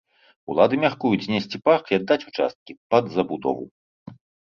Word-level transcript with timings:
Улады 0.53 0.75
мяркуюць 0.85 1.19
знесці 1.27 1.61
парк 1.65 1.85
і 1.93 1.99
аддаць 1.99 2.19
участкі 2.33 2.71
пад 2.93 3.03
забудову. 3.21 3.65